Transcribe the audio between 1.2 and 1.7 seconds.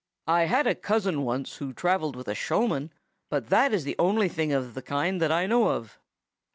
once